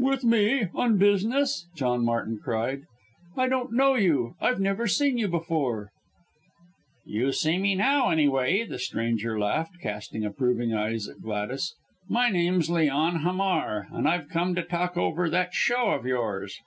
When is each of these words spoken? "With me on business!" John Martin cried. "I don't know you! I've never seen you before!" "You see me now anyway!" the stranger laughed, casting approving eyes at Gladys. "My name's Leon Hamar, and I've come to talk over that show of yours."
"With 0.00 0.24
me 0.24 0.66
on 0.74 0.96
business!" 0.98 1.68
John 1.76 2.04
Martin 2.04 2.40
cried. 2.42 2.82
"I 3.36 3.46
don't 3.48 3.72
know 3.72 3.94
you! 3.94 4.34
I've 4.40 4.58
never 4.58 4.88
seen 4.88 5.18
you 5.18 5.28
before!" 5.28 5.92
"You 7.06 7.30
see 7.30 7.58
me 7.58 7.76
now 7.76 8.10
anyway!" 8.10 8.64
the 8.64 8.80
stranger 8.80 9.38
laughed, 9.38 9.78
casting 9.80 10.24
approving 10.24 10.74
eyes 10.74 11.06
at 11.08 11.22
Gladys. 11.22 11.76
"My 12.08 12.28
name's 12.28 12.68
Leon 12.68 13.20
Hamar, 13.20 13.86
and 13.92 14.08
I've 14.08 14.28
come 14.28 14.56
to 14.56 14.64
talk 14.64 14.96
over 14.96 15.30
that 15.30 15.54
show 15.54 15.90
of 15.90 16.04
yours." 16.04 16.58